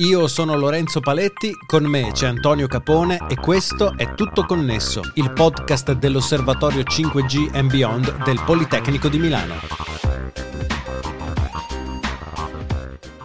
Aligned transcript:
Io 0.00 0.28
sono 0.28 0.56
Lorenzo 0.56 1.00
Paletti, 1.00 1.50
con 1.66 1.82
me 1.82 2.12
c'è 2.12 2.28
Antonio 2.28 2.68
Capone 2.68 3.18
e 3.28 3.34
questo 3.34 3.94
è 3.96 4.14
Tutto 4.14 4.44
Connesso, 4.44 5.02
il 5.14 5.32
podcast 5.32 5.90
dell'Osservatorio 5.94 6.82
5G 6.82 7.56
and 7.56 7.68
Beyond 7.68 8.22
del 8.22 8.40
Politecnico 8.44 9.08
di 9.08 9.18
Milano. 9.18 9.54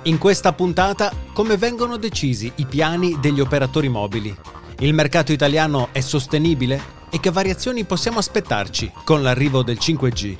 In 0.04 0.18
questa 0.18 0.52
puntata, 0.54 1.14
come 1.32 1.58
vengono 1.58 1.98
decisi 1.98 2.52
i 2.56 2.66
piani 2.66 3.20
degli 3.20 3.40
operatori 3.40 3.88
mobili? 3.88 4.36
Il 4.80 4.96
mercato 4.96 5.32
italiano 5.32 5.90
è 5.92 6.00
sostenibile? 6.00 7.02
E 7.12 7.20
che 7.20 7.30
variazioni 7.30 7.84
possiamo 7.84 8.18
aspettarci 8.18 8.92
con 9.04 9.22
l'arrivo 9.22 9.62
del 9.62 9.78
5G? 9.80 10.38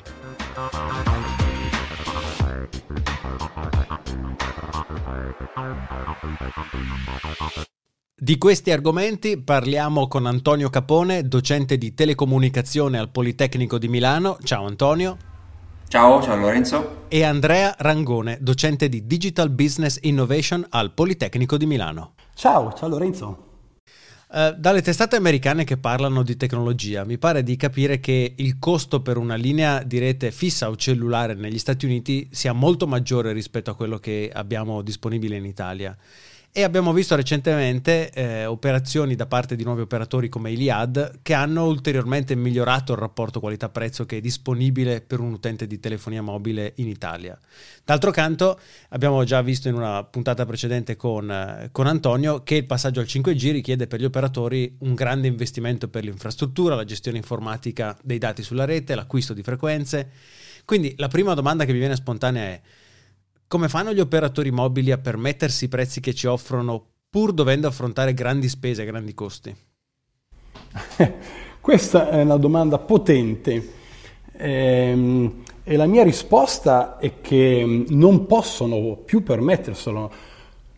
Di 8.16 8.38
questi 8.38 8.70
argomenti 8.70 9.40
parliamo 9.42 10.06
con 10.08 10.26
Antonio 10.26 10.70
Capone, 10.70 11.26
docente 11.26 11.76
di 11.76 11.94
telecomunicazione 11.94 12.98
al 12.98 13.10
Politecnico 13.10 13.76
di 13.78 13.88
Milano. 13.88 14.38
Ciao 14.42 14.66
Antonio. 14.66 15.16
Ciao, 15.88 16.22
ciao 16.22 16.36
Lorenzo. 16.36 17.06
E 17.08 17.22
Andrea 17.22 17.74
Rangone, 17.78 18.38
docente 18.40 18.88
di 18.88 19.06
Digital 19.06 19.50
Business 19.50 19.98
Innovation 20.02 20.66
al 20.70 20.92
Politecnico 20.92 21.56
di 21.56 21.66
Milano. 21.66 22.14
Ciao, 22.34 22.72
ciao 22.72 22.88
Lorenzo. 22.88 23.53
Uh, 24.34 24.52
dalle 24.58 24.82
testate 24.82 25.14
americane 25.14 25.62
che 25.62 25.76
parlano 25.76 26.24
di 26.24 26.36
tecnologia, 26.36 27.04
mi 27.04 27.18
pare 27.18 27.44
di 27.44 27.54
capire 27.54 28.00
che 28.00 28.32
il 28.34 28.58
costo 28.58 29.00
per 29.00 29.16
una 29.16 29.36
linea 29.36 29.84
di 29.84 30.00
rete 30.00 30.32
fissa 30.32 30.68
o 30.70 30.74
cellulare 30.74 31.34
negli 31.34 31.56
Stati 31.56 31.84
Uniti 31.86 32.26
sia 32.32 32.52
molto 32.52 32.88
maggiore 32.88 33.32
rispetto 33.32 33.70
a 33.70 33.76
quello 33.76 33.98
che 33.98 34.32
abbiamo 34.34 34.82
disponibile 34.82 35.36
in 35.36 35.44
Italia. 35.44 35.96
E 36.56 36.62
abbiamo 36.62 36.92
visto 36.92 37.16
recentemente 37.16 38.12
eh, 38.12 38.46
operazioni 38.46 39.16
da 39.16 39.26
parte 39.26 39.56
di 39.56 39.64
nuovi 39.64 39.80
operatori 39.80 40.28
come 40.28 40.52
Iliad 40.52 41.18
che 41.20 41.34
hanno 41.34 41.66
ulteriormente 41.66 42.36
migliorato 42.36 42.92
il 42.92 42.98
rapporto 43.00 43.40
qualità-prezzo 43.40 44.06
che 44.06 44.18
è 44.18 44.20
disponibile 44.20 45.00
per 45.00 45.18
un 45.18 45.32
utente 45.32 45.66
di 45.66 45.80
telefonia 45.80 46.22
mobile 46.22 46.74
in 46.76 46.86
Italia. 46.86 47.36
D'altro 47.84 48.12
canto, 48.12 48.60
abbiamo 48.90 49.24
già 49.24 49.42
visto 49.42 49.66
in 49.66 49.74
una 49.74 50.04
puntata 50.04 50.46
precedente 50.46 50.94
con, 50.94 51.28
eh, 51.28 51.70
con 51.72 51.88
Antonio 51.88 52.44
che 52.44 52.54
il 52.54 52.66
passaggio 52.66 53.00
al 53.00 53.06
5G 53.06 53.50
richiede 53.50 53.88
per 53.88 53.98
gli 53.98 54.04
operatori 54.04 54.76
un 54.82 54.94
grande 54.94 55.26
investimento 55.26 55.88
per 55.88 56.04
l'infrastruttura, 56.04 56.76
la 56.76 56.84
gestione 56.84 57.16
informatica 57.16 57.98
dei 58.00 58.18
dati 58.18 58.44
sulla 58.44 58.64
rete, 58.64 58.94
l'acquisto 58.94 59.34
di 59.34 59.42
frequenze. 59.42 60.08
Quindi 60.64 60.94
la 60.98 61.08
prima 61.08 61.34
domanda 61.34 61.64
che 61.64 61.72
mi 61.72 61.80
viene 61.80 61.96
spontanea 61.96 62.44
è 62.44 62.60
come 63.54 63.68
fanno 63.68 63.92
gli 63.92 64.00
operatori 64.00 64.50
mobili 64.50 64.90
a 64.90 64.98
permettersi 64.98 65.66
i 65.66 65.68
prezzi 65.68 66.00
che 66.00 66.12
ci 66.12 66.26
offrono 66.26 66.84
pur 67.08 67.32
dovendo 67.32 67.68
affrontare 67.68 68.12
grandi 68.12 68.48
spese 68.48 68.82
e 68.82 68.84
grandi 68.84 69.14
costi? 69.14 69.54
Questa 71.60 72.10
è 72.10 72.22
una 72.22 72.36
domanda 72.36 72.78
potente 72.78 73.74
ehm, 74.32 75.44
e 75.62 75.76
la 75.76 75.86
mia 75.86 76.02
risposta 76.02 76.98
è 76.98 77.20
che 77.20 77.84
non 77.90 78.26
possono 78.26 78.96
più 78.96 79.22
permetterselo, 79.22 80.10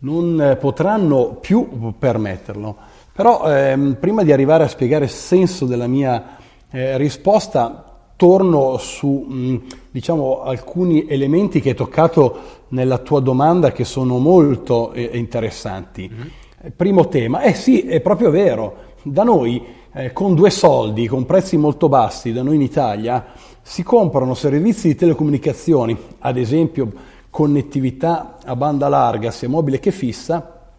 non 0.01 0.59
potranno 0.61 1.37
più 1.37 1.95
permetterlo. 1.99 2.77
Però 3.11 3.51
ehm, 3.51 3.97
prima 3.99 4.23
di 4.23 4.33
arrivare 4.33 4.65
a 4.65 4.69
spiegare 4.69 5.05
il 5.07 5.11
senso 5.11 5.65
della 5.65 5.87
mia 5.87 6.37
eh, 6.71 6.99
risposta, 6.99 7.86
torno 8.17 8.78
su 8.78 9.09
mh, 9.09 9.62
diciamo, 9.91 10.42
alcuni 10.42 11.06
elementi 11.06 11.61
che 11.61 11.70
hai 11.70 11.75
toccato 11.75 12.39
nella 12.69 12.98
tua 12.98 13.20
domanda 13.20 13.72
che 13.72 13.84
sono 13.84 14.19
molto 14.19 14.92
eh, 14.92 15.11
interessanti. 15.12 16.11
Mm-hmm. 16.12 16.70
Primo 16.75 17.09
tema, 17.09 17.42
eh 17.42 17.55
sì, 17.55 17.83
è 17.83 18.00
proprio 18.00 18.31
vero, 18.31 18.77
da 19.03 19.22
noi 19.22 19.62
eh, 19.92 20.12
con 20.12 20.34
due 20.34 20.50
soldi, 20.50 21.06
con 21.06 21.27
prezzi 21.27 21.56
molto 21.56 21.89
bassi, 21.89 22.33
da 22.33 22.42
noi 22.42 22.56
in 22.56 22.62
Italia, 22.62 23.25
si 23.62 23.82
comprano 23.82 24.34
servizi 24.34 24.88
di 24.88 24.94
telecomunicazioni, 24.94 25.97
ad 26.21 26.37
esempio 26.37 26.93
connettività 27.31 28.38
a 28.44 28.56
banda 28.56 28.88
larga, 28.88 29.31
sia 29.31 29.49
mobile 29.49 29.78
che 29.78 29.91
fissa, 29.91 30.71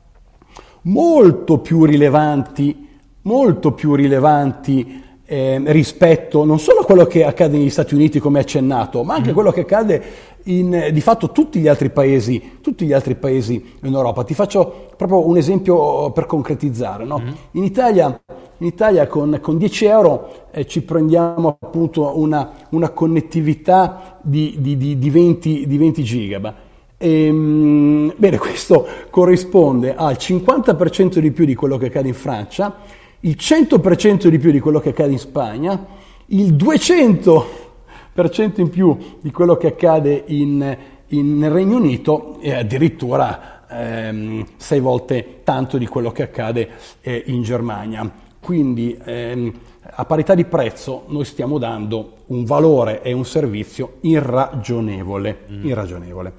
molto 0.84 1.60
più 1.60 1.86
rilevanti, 1.86 2.88
molto 3.22 3.74
più 3.74 3.94
rilevanti 3.94 5.04
eh, 5.30 5.62
rispetto 5.66 6.46
non 6.46 6.58
solo 6.58 6.80
a 6.80 6.86
quello 6.86 7.06
che 7.06 7.26
accade 7.26 7.58
negli 7.58 7.70
Stati 7.70 7.94
Uniti 7.94 8.20
come 8.20 8.40
accennato, 8.40 9.04
ma 9.04 9.16
anche 9.16 9.30
a 9.30 9.32
mm. 9.32 9.36
quello 9.36 9.52
che 9.52 9.62
accade 9.62 10.04
in 10.44 10.90
di 10.94 11.02
fatto 11.02 11.32
tutti 11.32 11.60
gli 11.60 11.68
altri 11.68 11.90
paesi, 11.90 12.60
tutti 12.62 12.86
gli 12.86 12.94
altri 12.94 13.16
paesi 13.16 13.62
in 13.84 13.94
Europa. 13.94 14.24
Ti 14.24 14.34
faccio 14.34 14.88
proprio 14.96 15.28
un 15.28 15.36
esempio 15.36 16.12
per 16.12 16.26
concretizzare. 16.26 17.04
No? 17.04 17.20
Mm. 17.20 17.28
In, 17.52 17.64
Italia, 17.66 18.22
in, 18.60 18.68
Italia, 18.68 19.06
con, 19.08 19.38
con 19.42 19.58
10 19.58 19.86
euro 19.86 20.46
eh, 20.52 20.66
ci 20.66 20.82
prendiamo 20.84 21.58
appunto 21.60 22.18
una, 22.18 22.52
una 22.70 22.90
connettività 22.90 24.20
di, 24.22 24.56
di, 24.60 24.78
di, 24.78 24.98
di, 24.98 25.10
20, 25.10 25.68
di 25.68 25.78
20 25.78 26.04
giga. 26.04 26.56
E, 26.98 27.26
ehm, 27.26 28.14
bene, 28.16 28.38
questo 28.40 28.88
corrisponde 29.10 29.94
al 29.94 30.16
50% 30.18 31.20
di 31.20 31.32
più 31.32 31.44
di 31.44 31.54
quello 31.54 31.78
che 31.78 31.88
accade 31.88 32.08
in 32.08 32.14
Francia 32.14 32.76
il 33.22 33.36
100% 33.40 34.28
di 34.28 34.38
più 34.38 34.52
di 34.52 34.60
quello 34.60 34.80
che 34.80 34.90
accade 34.90 35.12
in 35.12 35.20
Spagna, 35.20 35.86
il 36.28 36.54
200% 36.54 38.60
in 38.60 38.70
più 38.70 38.98
di 39.22 39.32
quello 39.32 39.58
che 39.58 39.68
accade 39.68 40.24
in, 40.28 40.78
in, 41.08 41.38
nel 41.38 41.52
Regno 41.52 41.78
Unito 41.78 42.38
e 42.40 42.54
addirittura 42.54 43.66
ehm, 43.70 44.46
sei 44.58 44.80
volte 44.80 45.42
tanto 45.44 45.78
di 45.78 45.88
quello 45.88 46.12
che 46.12 46.24
accade 46.24 46.70
eh, 47.02 47.24
in 47.28 47.44
Germania. 47.44 48.10
Quindi 48.40 48.98
ehm, 49.04 49.54
a 49.82 50.06
parità 50.06 50.36
di 50.36 50.46
prezzo 50.46 51.04
noi 51.08 51.26
stiamo 51.26 51.58
dando 51.58 52.14
un 52.28 52.44
valore 52.44 53.02
e 53.02 53.14
un 53.14 53.26
servizio 53.26 53.98
irragionevole. 54.02 55.46
Mm. 55.52 55.66
irragionevole. 55.66 56.34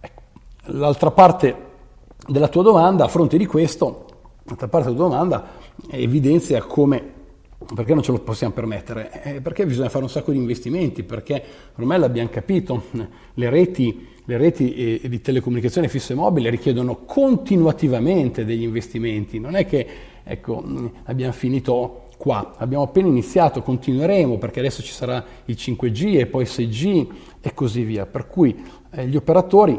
Ecco. 0.00 0.22
L'altra 0.66 1.10
parte 1.10 1.66
della 2.26 2.48
tua 2.48 2.62
domanda, 2.62 3.04
a 3.04 3.08
fronte 3.08 3.36
di 3.36 3.46
questo, 3.46 4.06
l'altra 4.48 4.68
parte 4.68 4.88
della 4.88 5.02
domanda 5.02 5.48
evidenzia 5.90 6.62
come 6.62 7.16
perché 7.74 7.92
non 7.92 8.02
ce 8.02 8.12
lo 8.12 8.20
possiamo 8.20 8.52
permettere? 8.52 9.22
Eh, 9.22 9.40
perché 9.40 9.66
bisogna 9.66 9.88
fare 9.88 10.04
un 10.04 10.10
sacco 10.10 10.30
di 10.30 10.38
investimenti, 10.38 11.02
perché 11.02 11.42
ormai 11.76 11.98
l'abbiamo 11.98 12.28
capito, 12.30 12.84
le 13.34 13.50
reti, 13.50 14.06
le 14.24 14.36
reti 14.36 15.00
eh, 15.00 15.08
di 15.08 15.20
telecomunicazione 15.20 15.88
fisse 15.88 16.12
e 16.12 16.16
mobile 16.16 16.50
richiedono 16.50 17.04
continuativamente 17.04 18.44
degli 18.44 18.62
investimenti, 18.62 19.40
non 19.40 19.56
è 19.56 19.66
che 19.66 19.86
ecco, 20.22 20.62
abbiamo 21.04 21.32
finito 21.32 22.04
qua, 22.16 22.54
abbiamo 22.56 22.84
appena 22.84 23.08
iniziato, 23.08 23.60
continueremo 23.60 24.38
perché 24.38 24.60
adesso 24.60 24.82
ci 24.82 24.92
sarà 24.92 25.22
il 25.46 25.56
5G 25.58 26.20
e 26.20 26.26
poi 26.26 26.44
6G 26.44 27.06
e 27.40 27.54
così 27.54 27.82
via, 27.82 28.06
per 28.06 28.28
cui 28.28 28.56
eh, 28.90 29.06
gli 29.06 29.16
operatori 29.16 29.78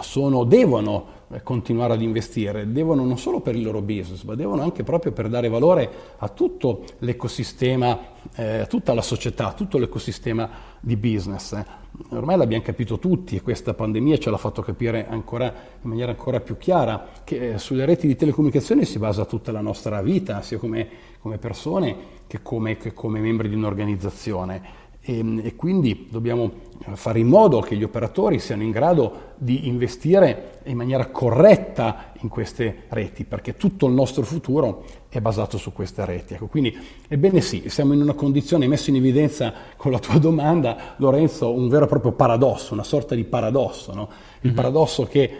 sono, 0.00 0.44
devono 0.44 1.06
continuare 1.42 1.94
ad 1.94 2.02
investire, 2.02 2.70
devono 2.70 3.04
non 3.04 3.18
solo 3.18 3.40
per 3.40 3.56
il 3.56 3.62
loro 3.62 3.80
business, 3.80 4.22
ma 4.22 4.34
devono 4.34 4.62
anche 4.62 4.82
proprio 4.82 5.12
per 5.12 5.28
dare 5.28 5.48
valore 5.48 5.90
a 6.18 6.28
tutto 6.28 6.84
l'ecosistema, 6.98 7.98
eh, 8.34 8.60
a 8.60 8.66
tutta 8.66 8.94
la 8.94 9.02
società, 9.02 9.48
a 9.48 9.52
tutto 9.52 9.78
l'ecosistema 9.78 10.48
di 10.80 10.96
business. 10.96 11.52
Eh. 11.52 11.64
Ormai 12.10 12.36
l'abbiamo 12.36 12.62
capito 12.62 12.98
tutti 12.98 13.36
e 13.36 13.42
questa 13.42 13.74
pandemia 13.74 14.18
ce 14.18 14.30
l'ha 14.30 14.36
fatto 14.36 14.62
capire 14.62 15.06
ancora, 15.08 15.46
in 15.46 15.88
maniera 15.88 16.10
ancora 16.10 16.40
più 16.40 16.56
chiara 16.56 17.08
che 17.24 17.54
eh, 17.54 17.58
sulle 17.58 17.84
reti 17.84 18.06
di 18.06 18.16
telecomunicazione 18.16 18.84
si 18.84 18.98
basa 18.98 19.24
tutta 19.24 19.52
la 19.52 19.60
nostra 19.60 20.02
vita, 20.02 20.42
sia 20.42 20.58
come, 20.58 20.88
come 21.20 21.38
persone 21.38 22.22
che 22.26 22.42
come, 22.42 22.76
che 22.76 22.92
come 22.92 23.20
membri 23.20 23.48
di 23.48 23.54
un'organizzazione 23.54 24.82
e, 25.04 25.18
ehm, 25.18 25.40
e, 25.44 25.54
quindi 25.54 26.08
dobbiamo 26.10 26.50
eh, 26.86 26.96
fare 26.96 27.18
in 27.18 27.28
modo 27.28 27.60
che 27.60 27.76
gli 27.76 27.82
operatori 27.82 28.38
siano 28.38 28.62
in 28.62 28.70
grado 28.70 29.32
di 29.36 29.68
investire 29.68 30.60
in 30.64 30.76
maniera 30.76 31.06
corretta 31.08 32.12
in 32.22 32.28
queste 32.28 32.84
reti, 32.88 33.24
perché 33.24 33.54
tutto 33.54 33.86
il 33.86 33.92
nostro 33.92 34.22
futuro 34.22 34.84
è 35.10 35.20
basato 35.20 35.58
su 35.58 35.72
queste 35.72 36.04
reti. 36.06 36.34
Ecco, 36.34 36.46
quindi, 36.46 36.74
ebbene 37.06 37.42
sì, 37.42 37.64
siamo 37.66 37.92
in 37.92 38.00
una 38.00 38.14
condizione, 38.14 38.66
messo 38.66 38.88
in 38.88 38.96
evidenza 38.96 39.52
con 39.76 39.92
la 39.92 39.98
tua 39.98 40.18
domanda, 40.18 40.94
Lorenzo, 40.96 41.52
un 41.52 41.68
vero 41.68 41.84
e 41.84 41.88
proprio 41.88 42.12
paradosso, 42.12 42.72
una 42.72 42.82
sorta 42.82 43.14
di 43.14 43.24
paradosso. 43.24 43.92
No? 43.92 44.08
Il 44.40 44.48
mm-hmm. 44.48 44.56
paradosso 44.56 45.04
che 45.04 45.30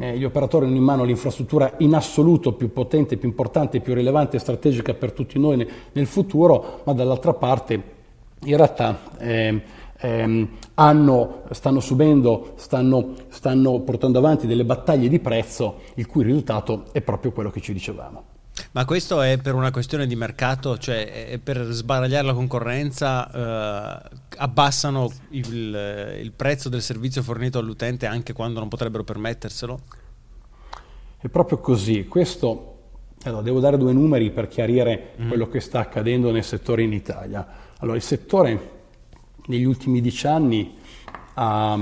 eh, 0.00 0.18
gli 0.18 0.24
operatori 0.24 0.66
hanno 0.66 0.76
in 0.76 0.82
mano 0.82 1.04
l'infrastruttura 1.04 1.74
in 1.78 1.94
assoluto 1.94 2.52
più 2.52 2.70
potente, 2.72 3.16
più 3.16 3.28
importante, 3.28 3.80
più 3.80 3.94
rilevante 3.94 4.36
e 4.36 4.40
strategica 4.40 4.92
per 4.92 5.12
tutti 5.12 5.38
noi 5.38 5.56
nel, 5.56 5.68
nel 5.92 6.06
futuro, 6.06 6.82
ma 6.84 6.92
dall'altra 6.92 7.32
parte 7.32 7.93
in 8.44 8.56
realtà 8.56 8.98
eh, 9.18 9.62
eh, 9.98 10.48
hanno, 10.74 11.42
stanno 11.50 11.80
subendo, 11.80 12.54
stanno, 12.56 13.14
stanno 13.28 13.80
portando 13.80 14.18
avanti 14.18 14.46
delle 14.46 14.64
battaglie 14.64 15.08
di 15.08 15.18
prezzo 15.18 15.80
il 15.94 16.06
cui 16.06 16.24
risultato 16.24 16.86
è 16.92 17.00
proprio 17.00 17.32
quello 17.32 17.50
che 17.50 17.60
ci 17.60 17.72
dicevamo. 17.72 18.24
Ma 18.72 18.84
questo 18.84 19.20
è 19.20 19.38
per 19.38 19.54
una 19.54 19.72
questione 19.72 20.06
di 20.06 20.14
mercato, 20.14 20.78
cioè 20.78 21.40
per 21.42 21.66
sbaragliare 21.70 22.26
la 22.26 22.34
concorrenza 22.34 23.30
eh, 23.30 24.16
abbassano 24.36 25.10
il, 25.30 26.16
il, 26.20 26.32
prezzo 26.32 26.68
del 26.68 26.82
servizio 26.82 27.22
fornito 27.22 27.58
all'utente 27.58 28.06
anche 28.06 28.32
quando 28.32 28.60
non 28.60 28.68
potrebbero 28.68 29.02
permetterselo? 29.02 29.80
è 31.24 31.28
proprio 31.30 31.56
così. 31.56 32.06
Questo, 32.06 32.74
allora, 33.22 33.40
devo 33.40 33.58
dare 33.58 33.78
due 33.78 33.94
numeri 33.94 34.30
per 34.30 34.46
chiarire 34.46 35.12
mm. 35.18 35.28
quello 35.28 35.48
che 35.48 35.60
sta 35.60 35.80
accadendo 35.80 36.30
nel 36.30 36.44
settore 36.44 36.82
in 36.82 36.92
Italia. 36.92 37.46
Allora, 37.84 37.98
il 37.98 38.02
settore 38.02 38.70
negli 39.44 39.64
ultimi 39.64 40.00
dieci 40.00 40.26
anni 40.26 40.74
ha, 41.34 41.78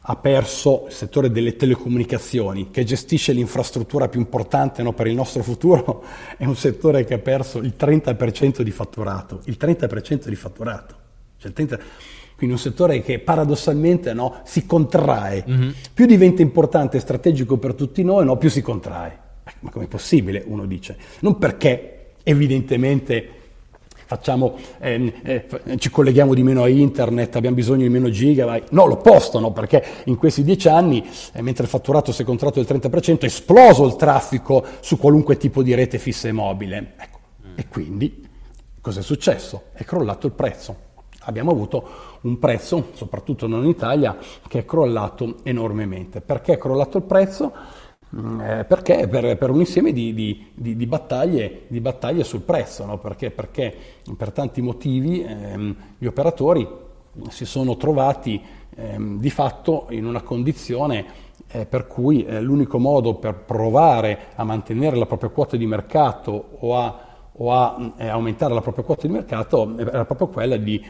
ha 0.00 0.16
perso 0.16 0.84
il 0.86 0.92
settore 0.92 1.32
delle 1.32 1.56
telecomunicazioni, 1.56 2.70
che 2.70 2.84
gestisce 2.84 3.32
l'infrastruttura 3.32 4.08
più 4.08 4.20
importante 4.20 4.84
no, 4.84 4.92
per 4.92 5.08
il 5.08 5.16
nostro 5.16 5.42
futuro, 5.42 6.04
è 6.38 6.44
un 6.44 6.54
settore 6.54 7.04
che 7.04 7.14
ha 7.14 7.18
perso 7.18 7.58
il 7.58 7.74
30% 7.76 8.60
di 8.60 8.70
fatturato. 8.70 9.40
Il 9.46 9.56
30% 9.60 10.28
di 10.28 10.36
fatturato. 10.36 10.94
Cioè 11.38 11.48
il 11.48 11.54
30... 11.54 11.78
Quindi 12.36 12.54
un 12.54 12.62
settore 12.62 13.00
che 13.00 13.18
paradossalmente 13.18 14.12
no, 14.12 14.42
si 14.44 14.64
contrae. 14.64 15.44
Mm-hmm. 15.48 15.70
Più 15.92 16.06
diventa 16.06 16.42
importante 16.42 16.98
e 16.98 17.00
strategico 17.00 17.56
per 17.56 17.74
tutti 17.74 18.04
noi, 18.04 18.26
no, 18.26 18.36
più 18.36 18.50
si 18.50 18.62
contrae. 18.62 19.18
Ma 19.60 19.70
com'è 19.70 19.88
possibile? 19.88 20.44
Uno 20.46 20.66
dice. 20.66 20.96
Non 21.20 21.36
perché 21.38 22.12
evidentemente 22.22 23.45
facciamo, 24.06 24.56
eh, 24.78 25.12
eh, 25.22 25.76
ci 25.78 25.90
colleghiamo 25.90 26.32
di 26.32 26.42
meno 26.42 26.62
a 26.62 26.68
internet, 26.68 27.34
abbiamo 27.36 27.56
bisogno 27.56 27.82
di 27.82 27.88
meno 27.88 28.08
gigabyte. 28.08 28.68
No, 28.70 28.86
l'opposto, 28.86 29.40
no? 29.40 29.52
perché 29.52 29.84
in 30.04 30.16
questi 30.16 30.44
dieci 30.44 30.68
anni, 30.68 31.04
eh, 31.32 31.42
mentre 31.42 31.64
il 31.64 31.68
fatturato 31.68 32.12
si 32.12 32.22
è 32.22 32.24
contratto 32.24 32.62
del 32.62 32.78
30%, 32.80 33.20
è 33.20 33.24
esploso 33.24 33.84
il 33.84 33.96
traffico 33.96 34.64
su 34.80 34.96
qualunque 34.96 35.36
tipo 35.36 35.62
di 35.62 35.74
rete 35.74 35.98
fissa 35.98 36.28
e 36.28 36.32
mobile. 36.32 36.94
Ecco. 36.96 37.18
E 37.56 37.66
quindi 37.68 38.24
cosa 38.80 39.00
è 39.00 39.02
successo? 39.02 39.64
È 39.72 39.84
crollato 39.84 40.26
il 40.26 40.32
prezzo. 40.32 40.84
Abbiamo 41.28 41.50
avuto 41.50 41.88
un 42.20 42.38
prezzo, 42.38 42.90
soprattutto 42.92 43.48
non 43.48 43.64
in 43.64 43.70
Italia, 43.70 44.16
che 44.46 44.60
è 44.60 44.64
crollato 44.64 45.38
enormemente. 45.42 46.20
Perché 46.20 46.52
è 46.52 46.58
crollato 46.58 46.98
il 46.98 47.02
prezzo? 47.02 47.52
Mm, 48.18 48.40
eh, 48.40 48.64
perché? 48.64 49.06
Per, 49.08 49.36
per, 49.36 49.50
un 49.50 49.60
insieme 49.60 49.92
di, 49.92 50.14
di, 50.14 50.46
di, 50.54 50.74
di, 50.74 50.86
battaglie, 50.86 51.62
di 51.66 51.80
battaglie, 51.80 52.24
sul 52.24 52.40
prezzo, 52.40 52.86
no? 52.86 52.98
perché? 52.98 53.30
perché? 53.30 53.74
per 54.16 54.32
tanti 54.32 54.62
motivi 54.62 55.22
ehm, 55.22 55.76
gli 55.98 56.06
operatori 56.06 56.66
si 57.28 57.44
sono 57.44 57.76
trovati 57.76 58.40
ehm, 58.74 59.18
di 59.18 59.30
fatto 59.30 59.86
in 59.90 60.06
una 60.06 60.22
condizione 60.22 61.24
eh, 61.48 61.66
per 61.66 61.86
cui 61.86 62.24
eh, 62.24 62.40
l'unico 62.40 62.78
modo 62.78 63.14
per 63.14 63.34
provare 63.34 64.18
a 64.34 64.44
mantenere 64.44 64.96
la 64.96 65.06
propria 65.06 65.30
quota 65.30 65.56
di 65.56 65.66
mercato 65.66 66.50
o 66.58 66.76
a, 66.76 66.98
o 67.32 67.52
a 67.52 67.92
eh, 67.98 68.08
aumentare 68.08 68.54
la 68.54 68.62
propria 68.62 68.84
quota 68.84 69.06
di 69.06 69.12
mercato 69.12 69.76
era 69.78 70.04
proprio 70.04 70.28
quella 70.28 70.56
di, 70.56 70.82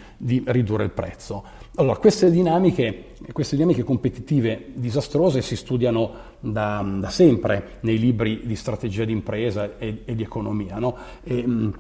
ridurre 0.47 0.85
il 0.85 0.91
prezzo. 0.91 1.45
Allora, 1.79 1.99
queste 1.99 2.31
dinamiche, 2.31 3.05
queste 3.33 3.55
dinamiche 3.55 3.83
competitive 3.83 4.69
disastrose 4.73 5.43
si 5.43 5.57
studiano 5.57 6.11
da, 6.41 6.83
da, 7.01 7.11
sempre 7.11 7.79
nei 7.81 7.99
libri 7.99 8.47
di 8.47 8.57
strategia 8.57 9.05
di 9.05 9.13
impresa 9.13 9.77
e, 9.77 10.03
e 10.07 10.15
di 10.15 10.23
economia. 10.23 10.79
No? 10.79 10.97
E, 11.23 11.45
mm, 11.47 11.71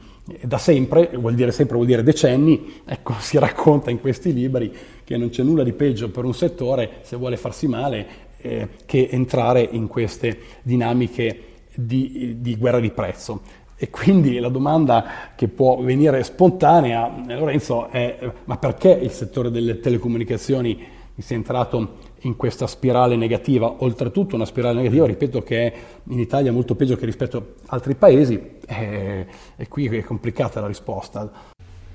da 0.42 0.58
sempre, 0.58 1.12
vuol 1.14 1.34
dire 1.34 1.50
sempre, 1.50 1.76
vuol 1.76 1.86
dire 1.86 2.02
decenni, 2.02 2.74
ecco, 2.84 3.14
si 3.20 3.38
racconta 3.38 3.90
in 3.90 3.98
questi 3.98 4.34
libri 4.34 4.70
che 5.02 5.16
non 5.16 5.30
c'è 5.30 5.42
nulla 5.42 5.62
di 5.62 5.72
peggio 5.72 6.10
per 6.10 6.24
un 6.24 6.34
settore, 6.34 6.98
se 7.00 7.16
vuole 7.16 7.38
farsi 7.38 7.66
male, 7.66 8.06
eh, 8.36 8.68
che 8.84 9.08
entrare 9.10 9.62
in 9.62 9.86
queste 9.86 10.38
dinamiche 10.60 11.40
di, 11.74 12.36
di 12.40 12.54
guerra 12.56 12.80
di 12.80 12.90
prezzo. 12.90 13.40
E 13.78 13.90
quindi 13.90 14.38
la 14.38 14.48
domanda 14.48 15.04
che 15.36 15.48
può 15.48 15.76
venire 15.82 16.22
spontanea, 16.22 17.12
Lorenzo, 17.26 17.88
è 17.88 18.32
ma 18.44 18.56
perché 18.56 18.88
il 18.90 19.10
settore 19.10 19.50
delle 19.50 19.80
telecomunicazioni 19.80 20.82
sia 21.18 21.36
entrato 21.36 21.98
in 22.20 22.36
questa 22.36 22.66
spirale 22.66 23.16
negativa? 23.16 23.76
Oltretutto 23.78 24.34
una 24.34 24.46
spirale 24.46 24.76
negativa, 24.76 25.06
ripeto, 25.06 25.42
che 25.42 25.66
è 25.66 25.72
in 26.04 26.18
Italia 26.18 26.52
molto 26.52 26.74
peggio 26.74 26.96
che 26.96 27.04
rispetto 27.04 27.36
ad 27.36 27.44
altri 27.66 27.94
paesi, 27.94 28.40
e, 28.66 29.26
e 29.56 29.68
qui 29.68 29.86
è 29.88 30.02
complicata 30.02 30.60
la 30.60 30.68
risposta. 30.68 31.30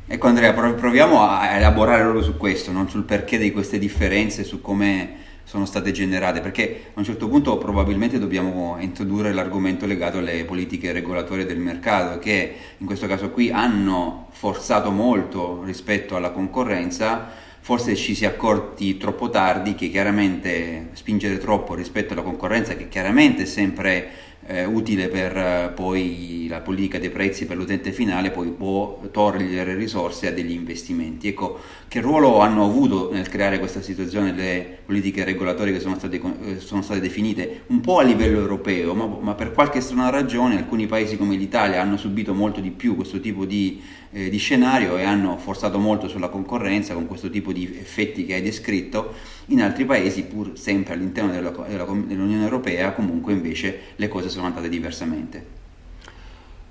Ecco 0.05 0.27
Andrea, 0.27 0.53
proviamo 0.53 1.21
a 1.21 1.55
elaborare 1.55 2.01
proprio 2.01 2.21
su 2.21 2.37
questo, 2.37 2.71
no? 2.71 2.87
sul 2.89 3.05
perché 3.05 3.39
di 3.39 3.51
queste 3.51 3.79
differenze, 3.79 4.43
su 4.43 4.61
come 4.61 5.15
sono 5.51 5.65
state 5.65 5.91
generate, 5.91 6.39
perché 6.39 6.91
a 6.93 6.99
un 6.99 7.03
certo 7.03 7.27
punto 7.27 7.57
probabilmente 7.57 8.17
dobbiamo 8.17 8.77
introdurre 8.79 9.33
l'argomento 9.33 9.85
legato 9.85 10.19
alle 10.19 10.45
politiche 10.45 10.93
regolatorie 10.93 11.45
del 11.45 11.57
mercato, 11.57 12.19
che 12.19 12.55
in 12.77 12.85
questo 12.85 13.05
caso 13.05 13.31
qui 13.31 13.51
hanno 13.51 14.29
forzato 14.31 14.91
molto 14.91 15.61
rispetto 15.65 16.15
alla 16.15 16.31
concorrenza, 16.31 17.27
forse 17.59 17.97
ci 17.97 18.15
si 18.15 18.23
è 18.23 18.27
accorti 18.27 18.95
troppo 18.95 19.29
tardi 19.29 19.75
che 19.75 19.89
chiaramente 19.89 20.91
spingere 20.93 21.37
troppo 21.37 21.75
rispetto 21.75 22.13
alla 22.13 22.21
concorrenza, 22.21 22.77
che 22.77 22.87
chiaramente 22.87 23.41
è 23.41 23.45
sempre 23.45 24.09
eh, 24.45 24.65
utile 24.65 25.07
per 25.07 25.37
eh, 25.37 25.71
poi 25.73 26.47
la 26.49 26.59
politica 26.59 26.99
dei 26.99 27.09
prezzi 27.09 27.45
per 27.45 27.57
l'utente 27.57 27.91
finale, 27.91 28.31
poi 28.31 28.49
può 28.49 29.01
togliere 29.11 29.75
risorse 29.75 30.27
a 30.27 30.31
degli 30.31 30.51
investimenti. 30.51 31.27
Ecco, 31.29 31.59
che 31.87 32.01
ruolo 32.01 32.39
hanno 32.39 32.63
avuto 32.63 33.09
nel 33.11 33.29
creare 33.29 33.59
questa 33.59 33.81
situazione 33.81 34.31
le 34.33 34.79
politiche 34.85 35.23
regolatorie 35.23 35.73
che 35.73 35.79
sono 35.79 35.95
state, 35.97 36.21
eh, 36.43 36.59
sono 36.59 36.81
state 36.81 36.99
definite 36.99 37.63
un 37.67 37.81
po' 37.81 37.99
a 37.99 38.03
livello 38.03 38.39
europeo, 38.39 38.93
ma, 38.93 39.05
ma, 39.05 39.33
per 39.35 39.51
qualche 39.51 39.81
strana 39.81 40.09
ragione 40.09 40.57
alcuni 40.57 40.85
paesi 40.87 41.17
come 41.17 41.35
l'Italia 41.35 41.81
hanno 41.81 41.97
subito 41.97 42.33
molto 42.33 42.59
di 42.59 42.71
più 42.71 42.95
questo 42.95 43.19
tipo 43.19 43.45
di, 43.45 43.81
eh, 44.11 44.29
di 44.29 44.37
scenario 44.37 44.97
e 44.97 45.03
hanno 45.03 45.37
forzato 45.37 45.79
molto 45.79 46.07
sulla 46.07 46.29
concorrenza 46.29 46.93
con 46.93 47.07
questo 47.07 47.29
tipo 47.29 47.51
di 47.53 47.65
effetti 47.79 48.25
che 48.25 48.35
hai 48.35 48.41
descritto 48.41 49.13
in 49.47 49.61
altri 49.61 49.85
paesi, 49.85 50.23
pur 50.23 50.51
sempre 50.57 50.93
all'interno 50.93 51.31
della, 51.31 51.49
della, 51.49 51.85
dell'Unione 51.85 52.43
Europea, 52.43 52.93
comunque 52.93 53.33
invece 53.33 53.79
le 53.95 54.07
cose 54.07 54.29
sono 54.31 54.47
andate 54.47 54.69
diversamente. 54.69 55.59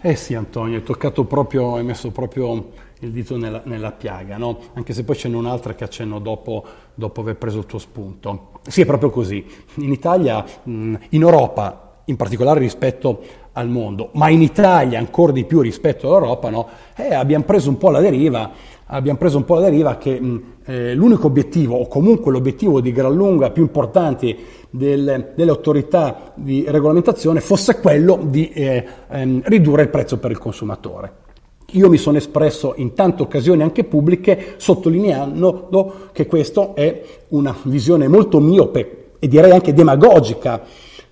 Eh 0.00 0.16
sì 0.16 0.34
Antonio, 0.34 0.78
hai 0.78 0.82
toccato 0.82 1.24
proprio, 1.24 1.76
hai 1.76 1.84
messo 1.84 2.10
proprio 2.10 2.72
il 3.00 3.10
dito 3.12 3.36
nella, 3.36 3.62
nella 3.64 3.92
piaga, 3.92 4.36
no? 4.36 4.58
anche 4.74 4.92
se 4.92 5.04
poi 5.04 5.16
ce 5.16 5.28
n'è 5.28 5.36
un'altra 5.36 5.74
che 5.74 5.84
accenno 5.84 6.18
dopo, 6.18 6.64
dopo 6.94 7.20
aver 7.20 7.36
preso 7.36 7.58
il 7.58 7.66
tuo 7.66 7.78
spunto. 7.78 8.60
Sì, 8.66 8.82
è 8.82 8.86
proprio 8.86 9.10
così. 9.10 9.44
In 9.76 9.92
Italia, 9.92 10.44
in 10.64 10.98
Europa, 11.10 11.89
in 12.10 12.16
particolare 12.16 12.60
rispetto 12.60 13.20
al 13.52 13.68
mondo, 13.68 14.10
ma 14.12 14.28
in 14.28 14.42
Italia 14.42 14.98
ancora 14.98 15.32
di 15.32 15.44
più 15.44 15.60
rispetto 15.60 16.08
all'Europa, 16.08 16.50
no? 16.50 16.68
eh, 16.96 17.14
abbiamo 17.14 17.44
preso 17.44 17.70
un 17.70 17.78
po' 17.78 17.90
la 17.90 18.00
deriva 18.00 18.78
abbiamo 18.92 19.18
preso 19.18 19.36
un 19.36 19.44
po' 19.44 19.54
la 19.54 19.62
deriva 19.62 19.96
che 19.96 20.20
mh, 20.20 20.42
eh, 20.64 20.94
l'unico 20.94 21.26
obiettivo, 21.26 21.76
o 21.76 21.86
comunque 21.86 22.32
l'obiettivo 22.32 22.80
di 22.80 22.92
gran 22.92 23.14
lunga 23.14 23.50
più 23.50 23.62
importante 23.62 24.36
del, 24.70 25.32
delle 25.34 25.50
autorità 25.50 26.32
di 26.34 26.64
regolamentazione, 26.66 27.40
fosse 27.40 27.80
quello 27.80 28.18
di 28.22 28.50
eh, 28.50 28.84
ehm, 29.08 29.42
ridurre 29.44 29.82
il 29.82 29.88
prezzo 29.88 30.18
per 30.18 30.30
il 30.30 30.38
consumatore. 30.38 31.28
Io 31.74 31.88
mi 31.88 31.98
sono 31.98 32.16
espresso 32.16 32.74
in 32.76 32.94
tante 32.94 33.22
occasioni 33.22 33.62
anche 33.62 33.84
pubbliche 33.84 34.54
sottolineando 34.56 36.08
che 36.12 36.26
questa 36.26 36.72
è 36.74 37.02
una 37.28 37.54
visione 37.62 38.08
molto 38.08 38.40
miope 38.40 39.12
e 39.20 39.28
direi 39.28 39.52
anche 39.52 39.72
demagogica, 39.72 40.62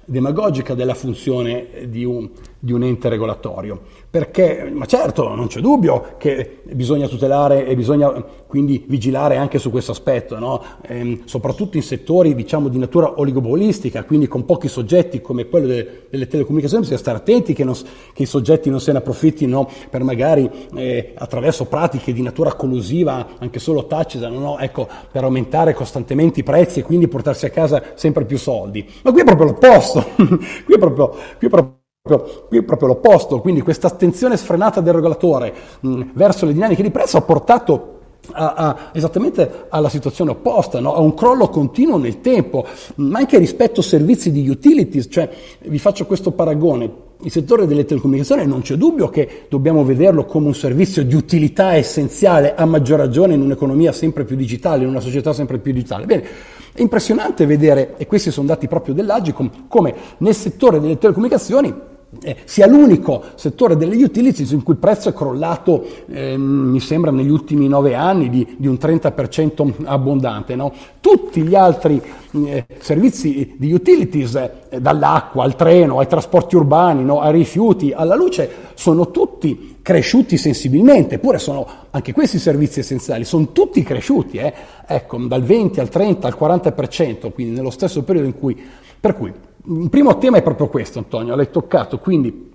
demagogica 0.09 0.75
della 0.75 0.95
funzione 0.95 1.87
di 1.89 2.03
un, 2.03 2.31
di 2.59 2.73
un 2.73 2.83
ente 2.83 3.09
regolatorio. 3.09 3.81
Perché, 4.11 4.71
ma 4.73 4.87
certo, 4.87 5.35
non 5.35 5.49
c'è 5.49 5.61
dubbio 5.61 6.15
che 6.17 6.63
bisogna 6.73 7.07
tutelare 7.09 7.67
e 7.67 7.75
bisogna 7.77 8.25
quindi 8.47 8.85
vigilare 8.89 9.37
anche 9.37 9.59
su 9.59 9.71
questo 9.71 9.93
aspetto, 9.93 10.39
no? 10.39 10.63
ehm, 10.87 11.27
soprattutto 11.27 11.77
in 11.77 11.83
settori 11.83 12.35
diciamo, 12.35 12.69
di 12.69 12.79
natura 12.79 13.21
oligopolistica, 13.21 14.05
quindi 14.05 14.27
con 14.27 14.47
pochi 14.47 14.69
soggetti 14.69 15.21
come 15.21 15.47
quello 15.47 15.67
de- 15.67 16.07
delle 16.09 16.27
telecomunicazioni, 16.27 16.83
bisogna 16.83 17.01
stare 17.01 17.19
attenti 17.19 17.53
che, 17.53 17.65
non, 17.65 17.75
che, 18.15 18.23
i 18.23 18.27
soggetti 18.27 18.71
non 18.71 18.81
se 18.81 18.93
ne 18.93 18.99
approfittino 18.99 19.69
per 19.91 20.03
magari 20.03 20.51
eh, 20.75 21.13
attraverso 21.15 21.67
pratiche 21.67 22.15
di 22.15 22.23
natura 22.23 22.55
collusiva, 22.55 23.37
anche 23.39 23.59
solo 23.59 23.87
tacita, 23.87 24.29
no? 24.29 24.59
ecco, 24.59 24.89
per 25.13 25.23
aumentare 25.23 25.75
costantemente 25.75 26.41
i 26.41 26.45
prezzi 26.45 26.79
e 26.79 26.83
quindi 26.83 27.09
portarsi 27.09 27.45
a 27.45 27.51
casa 27.51 27.83
sempre 27.95 28.25
più 28.25 28.39
soldi. 28.39 28.89
Ma 29.03 29.13
qui 29.13 29.21
è 29.21 29.25
proprio 29.25 29.49
l'opposto, 29.49 30.07
qui 30.17 30.75
è 30.75 30.79
proprio, 30.79 31.09
qui 31.37 31.47
è 31.47 31.51
proprio 31.51 31.78
Qui 32.17 32.59
è 32.59 32.63
proprio 32.63 32.89
l'opposto, 32.89 33.41
quindi 33.41 33.61
questa 33.61 33.87
attenzione 33.87 34.37
sfrenata 34.37 34.81
del 34.81 34.95
regolatore 34.95 35.53
mh, 35.81 36.03
verso 36.15 36.47
le 36.47 36.53
dinamiche 36.53 36.83
di 36.83 36.91
prezzo 36.91 37.17
ha 37.17 37.23
portato 37.23 37.97
a, 38.33 38.53
a, 38.55 38.77
esattamente 38.93 39.67
alla 39.69 39.89
situazione 39.89 40.33
opposta, 40.33 40.81
no? 40.81 40.95
a 40.95 41.01
un 41.01 41.15
crollo 41.15 41.49
continuo 41.49 41.99
nel 41.99 42.21
tempo, 42.21 42.67
ma 42.97 43.19
anche 43.19 43.39
rispetto 43.39 43.81
a 43.81 43.83
servizi 43.83 44.31
di 44.31 44.49
utilities, 44.49 45.07
cioè 45.11 45.29
vi 45.61 45.79
faccio 45.79 46.07
questo 46.07 46.33
paragone. 46.33 47.07
Il 47.23 47.33
settore 47.33 47.67
delle 47.67 47.85
telecomunicazioni 47.85 48.47
non 48.47 48.61
c'è 48.61 48.77
dubbio 48.77 49.09
che 49.09 49.47
dobbiamo 49.49 49.85
vederlo 49.85 50.25
come 50.25 50.47
un 50.47 50.55
servizio 50.55 51.05
di 51.05 51.17
utilità 51.17 51.75
essenziale, 51.75 52.55
a 52.55 52.65
maggior 52.65 52.99
ragione 52.99 53.35
in 53.35 53.41
un'economia 53.41 53.91
sempre 53.91 54.25
più 54.25 54.37
digitale, 54.37 54.85
in 54.85 54.89
una 54.89 55.01
società 55.01 55.33
sempre 55.33 55.59
più 55.59 55.73
digitale. 55.73 56.07
Bene, 56.07 56.25
è 56.73 56.81
impressionante 56.81 57.45
vedere, 57.45 57.95
e 57.97 58.07
questi 58.07 58.31
sono 58.31 58.47
dati 58.47 58.69
proprio 58.69 58.95
dell'Agicom, 58.95 59.67
come 59.67 59.95
nel 60.19 60.35
settore 60.35 60.79
delle 60.79 60.97
telecomunicazioni 60.97 61.75
eh, 62.23 62.37
sia 62.45 62.67
l'unico 62.67 63.23
settore 63.35 63.77
delle 63.77 64.03
utilities 64.03 64.51
in 64.53 64.63
cui 64.63 64.73
il 64.73 64.79
prezzo 64.79 65.11
è 65.11 65.13
crollato, 65.13 65.85
eh, 66.09 66.39
mi 66.39 66.81
sembra, 66.81 67.11
negli 67.11 67.29
ultimi 67.29 67.69
nove 67.69 67.95
anni 67.95 68.31
di, 68.31 68.57
di 68.57 68.67
un 68.67 68.79
30% 68.81 69.85
abbondante. 69.85 70.57
No? 70.57 70.73
Tutti 71.01 71.43
gli 71.43 71.55
altri 71.55 72.01
eh, 72.47 72.67
servizi 72.79 73.55
di 73.59 73.73
utilities, 73.73 74.35
eh, 74.37 74.81
dall'acqua 74.81 75.45
al 75.45 75.55
treno, 75.55 75.99
ai 75.99 76.07
trasporti 76.07 76.57
urbani, 76.57 77.05
no? 77.05 77.21
ai 77.21 77.33
rifiuti, 77.33 77.93
alla 77.93 78.15
luce, 78.15 78.51
sono 78.75 79.11
tutti 79.11 79.77
cresciuti 79.83 80.39
sensibilmente, 80.39 81.17
eppure 81.17 81.39
sono 81.39 81.67
anche 81.91 82.13
questi 82.13 82.39
servizi 82.39 82.81
essenziali, 82.81 83.25
sono 83.25 83.53
tutti 83.53 83.83
cresciuti, 83.83 84.39
eh? 84.39 84.53
ecco, 84.87 85.19
dal 85.19 85.43
20 85.43 85.81
al 85.81 85.89
30 85.89 86.27
al 86.27 86.37
40%, 86.39 87.33
quindi 87.33 87.55
nello 87.55 87.71
stesso 87.71 88.03
periodo 88.03 88.27
in 88.27 88.39
cui... 88.39 88.57
Per 89.01 89.15
cui 89.15 89.33
il 89.69 89.91
primo 89.91 90.17
tema 90.19 90.39
è 90.39 90.43
proprio 90.43 90.69
questo, 90.69 90.99
Antonio, 90.99 91.35
l'hai 91.35 91.51
toccato, 91.51 91.99
quindi 91.99 92.47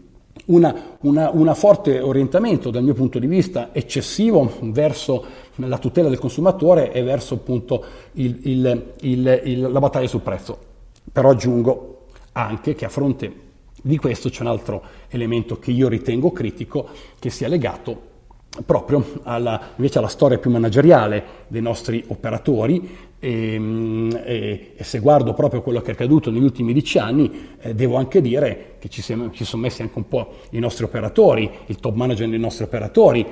una, 0.46 1.54
forte 1.54 2.00
orientamento 2.00 2.70
dal 2.70 2.84
mio 2.84 2.94
punto 2.94 3.20
di 3.20 3.28
vista 3.28 3.70
eccessivo 3.72 4.52
verso 4.64 5.24
la 5.56 5.78
tutela 5.78 6.10
del 6.10 6.20
consumatore 6.20 6.92
e 6.92 7.04
verso 7.04 7.36
appunto 7.36 7.84
il, 8.14 8.40
il, 8.44 8.94
il, 9.02 9.72
la 9.72 9.80
battaglia 9.80 10.08
sul 10.08 10.22
prezzo. 10.22 10.58
Però 11.12 11.30
aggiungo 11.30 12.06
anche 12.34 12.74
che 12.74 12.86
a 12.86 12.90
fronte 12.90 13.42
di 13.82 13.98
questo 13.98 14.30
c'è 14.30 14.42
un 14.42 14.48
altro 14.48 14.82
elemento 15.10 15.60
che 15.60 15.72
io 15.72 15.88
ritengo 15.88 16.32
critico 16.32 16.88
che 17.20 17.30
sia 17.30 17.48
legato 17.48 18.12
proprio 18.66 19.04
alla, 19.24 19.60
invece 19.76 19.98
alla 19.98 20.08
storia 20.08 20.38
più 20.38 20.52
manageriale 20.52 21.24
dei 21.48 21.62
nostri 21.62 22.04
operatori. 22.08 23.12
E, 23.20 23.54
ehm, 23.54 24.22
e, 24.24 24.74
e, 24.76 24.84
se 24.84 25.00
guardo 25.00 25.34
proprio 25.34 25.62
quello 25.62 25.82
che 25.82 25.92
è 25.92 25.94
accaduto 25.94 26.30
negli 26.30 26.44
ultimi 26.44 26.74
dieci 26.74 26.98
anni, 26.98 27.56
eh, 27.60 27.74
devo 27.74 27.96
anche 27.96 28.22
dire 28.22 28.76
che 28.80 28.90
ci, 28.90 29.02
siamo, 29.02 29.32
ci 29.32 29.46
sono 29.46 29.62
messi 29.62 29.82
anche 29.82 29.98
un 29.98 30.08
po' 30.08 30.34
i 30.52 30.60
nostri 30.60 30.84
operatori, 30.84 31.50
il 31.68 31.78
top 31.78 31.96
manager 31.96 32.28
dei 32.30 32.40
nostri 32.40 32.66
operatori 32.66 33.26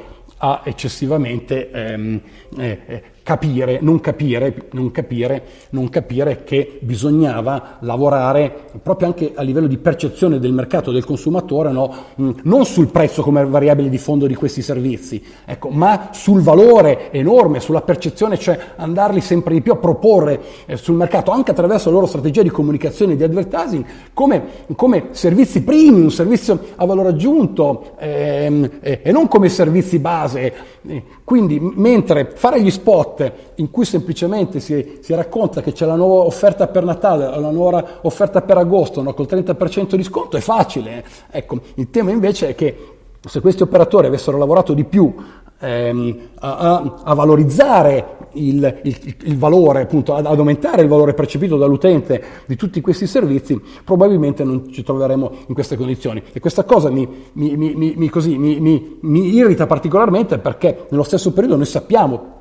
a 0.43 0.61
eccessivamente 0.63 1.69
ehm, 1.69 2.21
eh, 2.57 2.79
eh 2.85 3.03
capire, 3.23 3.79
non 3.81 3.99
capire, 3.99 4.67
non 4.71 4.91
capire, 4.91 5.43
non 5.71 5.89
capire 5.89 6.43
che 6.43 6.79
bisognava 6.81 7.77
lavorare 7.79 8.53
proprio 8.81 9.07
anche 9.07 9.31
a 9.35 9.41
livello 9.43 9.67
di 9.67 9.77
percezione 9.77 10.39
del 10.39 10.53
mercato 10.53 10.91
del 10.91 11.05
consumatore, 11.05 11.71
no? 11.71 11.93
Mm, 12.19 12.31
non 12.43 12.65
sul 12.65 12.87
prezzo 12.87 13.21
come 13.21 13.45
variabile 13.45 13.89
di 13.89 13.97
fondo 13.97 14.25
di 14.25 14.35
questi 14.35 14.61
servizi, 14.61 15.23
ecco, 15.45 15.69
ma 15.69 16.09
sul 16.11 16.41
valore 16.41 17.11
enorme, 17.11 17.59
sulla 17.59 17.81
percezione, 17.81 18.37
cioè 18.37 18.59
andarli 18.75 19.21
sempre 19.21 19.53
di 19.53 19.61
più 19.61 19.73
a 19.73 19.77
proporre 19.77 20.41
eh, 20.65 20.77
sul 20.77 20.95
mercato 20.95 21.31
anche 21.31 21.51
attraverso 21.51 21.89
la 21.89 21.95
loro 21.95 22.07
strategia 22.07 22.41
di 22.41 22.49
comunicazione 22.49 23.13
e 23.13 23.15
di 23.17 23.23
advertising 23.23 23.85
come, 24.13 24.43
come 24.75 25.09
servizi 25.11 25.63
premium, 25.63 26.07
servizio 26.09 26.59
a 26.75 26.85
valore 26.85 27.09
aggiunto 27.09 27.93
ehm, 27.99 28.69
eh, 28.81 28.99
e 29.03 29.11
non 29.11 29.27
come 29.27 29.49
servizi 29.49 29.99
base. 29.99 30.70
Eh, 30.87 31.03
quindi 31.23 31.59
mentre 31.59 32.31
fare 32.33 32.59
gli 32.59 32.71
spot 32.71 33.31
in 33.55 33.69
cui 33.69 33.85
semplicemente 33.85 34.59
si, 34.59 34.97
si, 35.01 35.13
racconta 35.13 35.61
che 35.61 35.73
c'è 35.73 35.85
la 35.85 35.95
nuova 35.95 36.25
offerta 36.25 36.67
per 36.67 36.83
Natale, 36.83 37.39
la 37.39 37.51
nuova 37.51 37.99
offerta 38.01 38.41
per 38.41 38.57
agosto, 38.57 39.03
no? 39.03 39.13
col 39.13 39.27
30% 39.29 39.95
di 39.95 40.03
sconto, 40.03 40.37
è 40.37 40.39
facile. 40.39 41.05
Ecco, 41.29 41.59
il 41.75 41.89
tema 41.91 42.09
invece 42.09 42.49
è 42.49 42.55
che 42.55 42.75
se 43.23 43.41
questi 43.41 43.61
operatori 43.61 44.07
avessero 44.07 44.39
lavorato 44.39 44.73
di 44.73 44.83
più 44.83 45.13
ehm, 45.59 46.19
a, 46.39 46.99
a, 47.03 47.13
valorizzare 47.13 48.17
il, 48.33 48.79
il, 48.83 49.15
il, 49.23 49.37
valore, 49.37 49.81
appunto, 49.81 50.13
ad 50.13 50.25
aumentare 50.25 50.81
il 50.81 50.87
valore 50.87 51.13
percepito 51.13 51.57
dall'utente 51.57 52.23
di 52.45 52.55
tutti 52.55 52.81
questi 52.81 53.07
servizi, 53.07 53.59
probabilmente 53.83 54.43
non 54.43 54.71
ci 54.71 54.83
troveremo 54.83 55.31
in 55.47 55.53
queste 55.53 55.77
condizioni. 55.77 56.21
E 56.31 56.39
questa 56.39 56.63
cosa 56.63 56.89
mi, 56.89 57.07
mi, 57.33 57.55
mi, 57.55 57.93
mi 57.95 58.09
così, 58.09 58.37
irrita 58.37 59.65
particolarmente 59.65 60.37
perché 60.37 60.85
nello 60.89 61.03
stesso 61.03 61.31
periodo 61.31 61.57
noi 61.57 61.65
sappiamo 61.65 62.39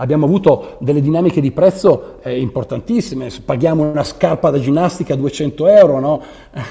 Abbiamo 0.00 0.26
avuto 0.26 0.76
delle 0.78 1.00
dinamiche 1.00 1.40
di 1.40 1.50
prezzo 1.50 2.18
eh, 2.22 2.38
importantissime, 2.38 3.30
paghiamo 3.44 3.90
una 3.90 4.04
scarpa 4.04 4.50
da 4.50 4.60
ginnastica 4.60 5.14
a 5.14 5.16
200 5.16 5.66
euro, 5.66 5.98
no? 5.98 6.22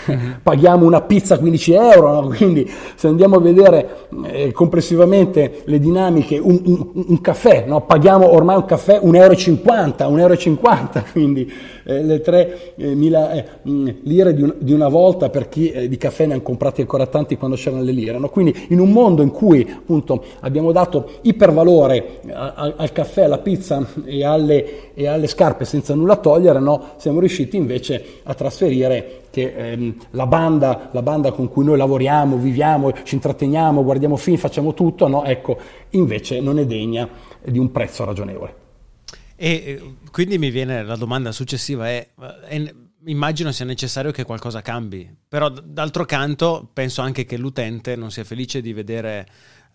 mm-hmm. 0.09 0.31
paghiamo 0.43 0.85
una 0.85 1.01
pizza 1.01 1.35
a 1.35 1.37
15 1.37 1.73
euro, 1.73 2.21
no? 2.21 2.27
quindi 2.29 2.69
se 2.95 3.07
andiamo 3.07 3.35
a 3.35 3.41
vedere 3.41 4.07
eh, 4.23 4.53
complessivamente 4.53 5.63
le 5.65 5.77
dinamiche, 5.79 6.37
un, 6.37 6.61
un, 6.63 7.05
un 7.07 7.21
caffè, 7.21 7.65
no? 7.67 7.81
paghiamo 7.81 8.33
ormai 8.33 8.55
un 8.55 8.65
caffè 8.65 9.01
1,50 9.03 10.01
euro, 10.01 10.33
1,50 10.33 10.59
euro, 10.59 11.05
quindi 11.11 11.51
eh, 11.83 12.03
le 12.03 12.21
3.000 12.21 13.35
eh, 13.35 13.45
mm, 13.67 13.87
lire 14.03 14.33
di, 14.33 14.41
un, 14.41 14.55
di, 14.57 14.73
una 14.73 14.89
volta 14.89 15.29
per 15.29 15.47
chi 15.47 15.69
eh, 15.69 15.87
di 15.87 15.95
caffè 15.97 16.25
ne 16.25 16.33
hanno 16.33 16.41
comprati 16.41 16.81
ancora 16.81 17.07
tanti 17.07 17.37
quando 17.37 17.55
c'erano 17.55 17.81
le 17.81 17.93
lire. 17.93 18.19
Quindi 18.29 18.67
in 18.69 18.79
un 18.79 18.91
mondo 18.91 19.21
in 19.21 19.31
cui 19.31 19.65
appunto 19.73 20.23
abbiamo 20.41 20.73
dato 20.73 21.09
ipervalore 21.21 22.19
a, 22.33 22.73
al 22.75 22.91
caffè, 22.91 23.16
caffè, 23.17 23.23
alla 23.23 23.39
pizza 23.39 23.85
e 24.05 24.23
alle, 24.23 24.93
e 24.93 25.07
alle 25.07 25.27
scarpe 25.27 25.65
senza 25.65 25.95
nulla 25.95 26.17
togliere, 26.17 26.59
no? 26.59 26.93
siamo 26.97 27.19
riusciti 27.19 27.57
invece 27.57 28.19
a 28.23 28.33
trasferire 28.35 29.23
che 29.31 29.53
ehm, 29.55 29.95
la, 30.11 30.27
banda, 30.27 30.89
la, 30.91 31.01
banda, 31.01 31.31
con 31.31 31.49
cui 31.49 31.65
noi 31.65 31.77
lavoriamo, 31.77 32.37
viviamo, 32.37 32.93
ci 33.03 33.15
intratteniamo, 33.15 33.83
guardiamo 33.83 34.15
film, 34.15 34.37
facciamo 34.37 34.73
tutto, 34.73 35.07
no? 35.07 35.23
ecco, 35.25 35.57
invece 35.91 36.39
non 36.39 36.59
è 36.59 36.65
degna 36.65 37.09
di 37.43 37.57
un 37.57 37.71
prezzo 37.71 38.05
ragionevole. 38.05 38.65
E 39.35 39.49
eh, 39.49 39.81
quindi 40.11 40.37
mi 40.37 40.49
viene 40.49 40.83
la 40.83 40.95
domanda 40.95 41.31
successiva, 41.31 41.87
è, 41.87 42.07
è 42.47 42.73
immagino 43.05 43.51
sia 43.51 43.65
necessario 43.65 44.11
che 44.11 44.23
qualcosa 44.23 44.61
cambi, 44.61 45.09
però 45.27 45.49
d'altro 45.49 46.05
canto 46.05 46.69
penso 46.73 47.01
anche 47.01 47.25
che 47.25 47.37
l'utente 47.37 47.95
non 47.95 48.11
sia 48.11 48.23
felice 48.23 48.61
di 48.61 48.73
vedere 48.73 49.27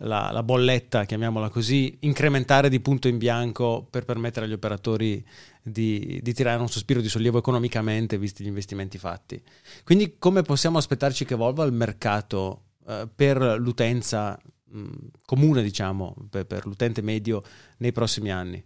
la, 0.03 0.31
la, 0.33 0.43
bolletta, 0.43 1.05
chiamiamola 1.05 1.49
così, 1.49 1.97
incrementare 2.01 2.69
di 2.69 2.81
punto 2.81 3.09
in 3.09 3.19
bianco 3.19 3.87
per 3.89 4.05
permettere 4.05 4.47
agli 4.47 4.53
operatori 4.53 5.25
di, 5.63 6.21
di, 6.23 6.33
tirare 6.33 6.61
un 6.61 6.69
sospiro 6.69 7.01
di 7.01 7.09
sollievo 7.09 7.39
economicamente 7.39 8.19
visti 8.19 8.43
gli 8.43 8.49
investimenti 8.49 8.99
fatti. 8.99 9.41
Quindi 9.85 10.17
come 10.19 10.43
possiamo 10.43 10.79
aspettarci 10.79 11.25
che 11.25 11.35
evolva 11.35 11.65
il 11.65 11.73
mercato 11.73 12.63
eh, 12.87 13.09
per 13.15 13.41
l'utenza 13.59 14.39
mh, 14.65 14.89
comune, 15.25 15.63
diciamo, 15.63 16.15
per, 16.29 16.47
per, 16.47 16.67
l'utente 16.67 17.01
medio 17.03 17.43
nei 17.79 17.93
prossimi 17.93 18.33
anni? 18.33 18.63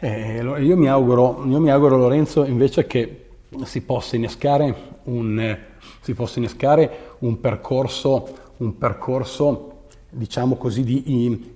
Eh, 0.00 0.42
io, 0.42 0.76
mi 0.76 0.88
auguro, 0.88 1.44
io 1.46 1.60
mi 1.60 1.70
auguro, 1.70 1.96
Lorenzo, 1.96 2.44
invece 2.44 2.86
che 2.86 3.20
si 3.64 3.80
possa 3.80 4.16
innescare 4.16 4.98
un, 5.04 5.58
si 6.00 6.12
possa 6.12 6.38
innescare 6.38 7.14
un 7.20 7.40
percorso 7.40 8.42
un 8.64 8.78
percorso 8.78 9.70
diciamo 10.14 10.56
così, 10.56 10.84
di, 10.84 11.02